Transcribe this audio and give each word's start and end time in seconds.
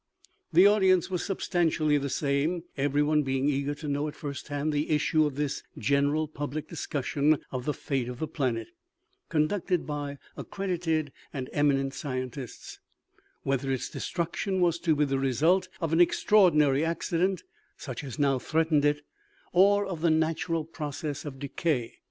The 0.51 0.65
audience 0.65 1.11
was 1.11 1.23
substantially 1.23 1.99
the 1.99 2.09
same, 2.09 2.63
every 2.75 3.03
one 3.03 3.21
being 3.21 3.47
eager 3.49 3.75
to 3.75 3.87
know 3.87 4.07
at 4.07 4.15
first 4.15 4.47
hand 4.47 4.73
the 4.73 4.89
issue 4.89 5.27
of 5.27 5.35
this 5.35 5.61
general 5.77 6.27
public 6.27 6.67
discussion 6.67 7.37
of 7.51 7.65
the 7.65 7.73
fate 7.75 8.09
of 8.09 8.17
the 8.17 8.27
planet, 8.27 8.69
conducted 9.29 9.85
by 9.85 10.17
accredited 10.35 11.11
and 11.31 11.51
eminent 11.53 11.93
scientists, 11.93 12.79
whether 13.43 13.71
its 13.71 13.91
destruction 13.91 14.59
was 14.59 14.79
to 14.79 14.95
be 14.95 15.05
the 15.05 15.19
result 15.19 15.67
of 15.79 15.93
an 15.93 16.01
extraordinary 16.01 16.83
accident 16.83 17.43
such 17.77 18.03
as 18.03 18.17
now 18.17 18.39
threatened 18.39 18.83
it, 18.85 19.01
or 19.53 19.85
of 19.85 20.01
the 20.01 20.09
natural 20.09 20.61
OMEGA. 20.65 20.71
75 20.73 20.73
process 20.75 21.25
of 21.25 21.37
decay. 21.37 21.93